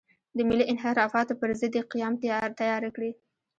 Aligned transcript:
د 0.37 0.37
ملي 0.49 0.65
انحرافاتو 0.71 1.33
پر 1.41 1.49
ضد 1.59 1.71
دې 1.73 1.81
قیام 1.91 2.13
تیاره 2.61 2.89
کړي. 2.95 3.11